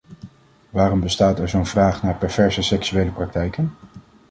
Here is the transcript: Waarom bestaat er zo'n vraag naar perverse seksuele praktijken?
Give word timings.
Waarom 0.69 0.99
bestaat 0.99 1.39
er 1.39 1.49
zo'n 1.49 1.65
vraag 1.65 2.03
naar 2.03 2.15
perverse 2.17 2.61
seksuele 2.61 3.11
praktijken? 3.11 3.73